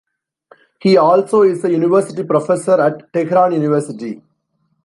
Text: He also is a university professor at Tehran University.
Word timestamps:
He 0.79 0.97
also 0.97 1.43
is 1.43 1.63
a 1.63 1.69
university 1.69 2.23
professor 2.23 2.81
at 2.81 3.13
Tehran 3.13 3.51
University. 3.51 4.19